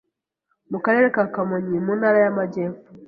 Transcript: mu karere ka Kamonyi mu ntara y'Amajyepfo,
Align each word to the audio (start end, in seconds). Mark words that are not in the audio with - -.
mu 0.71 0.79
karere 0.85 1.07
ka 1.15 1.23
Kamonyi 1.33 1.77
mu 1.85 1.91
ntara 1.99 2.17
y'Amajyepfo, 2.23 2.89